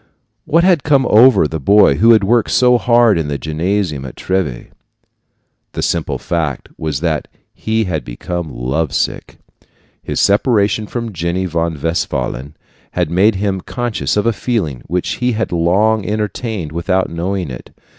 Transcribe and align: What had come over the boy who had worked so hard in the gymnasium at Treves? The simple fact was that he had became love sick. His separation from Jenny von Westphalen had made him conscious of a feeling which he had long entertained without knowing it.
What 0.45 0.63
had 0.63 0.81
come 0.81 1.05
over 1.05 1.47
the 1.47 1.59
boy 1.59 1.97
who 1.97 2.13
had 2.13 2.23
worked 2.23 2.49
so 2.49 2.79
hard 2.79 3.19
in 3.19 3.27
the 3.27 3.37
gymnasium 3.37 4.03
at 4.03 4.15
Treves? 4.15 4.71
The 5.73 5.83
simple 5.83 6.17
fact 6.17 6.69
was 6.75 7.01
that 7.01 7.27
he 7.53 7.83
had 7.83 8.03
became 8.03 8.49
love 8.49 8.95
sick. 8.95 9.37
His 10.01 10.19
separation 10.19 10.87
from 10.87 11.13
Jenny 11.13 11.45
von 11.45 11.79
Westphalen 11.79 12.55
had 12.93 13.11
made 13.11 13.35
him 13.35 13.61
conscious 13.61 14.17
of 14.17 14.25
a 14.25 14.33
feeling 14.33 14.81
which 14.87 15.17
he 15.17 15.33
had 15.33 15.51
long 15.51 16.03
entertained 16.03 16.71
without 16.71 17.11
knowing 17.11 17.51
it. 17.51 17.69